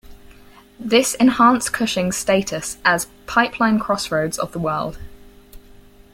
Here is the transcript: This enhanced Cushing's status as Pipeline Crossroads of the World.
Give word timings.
This 0.79 1.13
enhanced 1.13 1.73
Cushing's 1.73 2.17
status 2.17 2.77
as 2.83 3.05
Pipeline 3.27 3.77
Crossroads 3.77 4.39
of 4.39 4.51
the 4.51 4.57
World. 4.57 4.97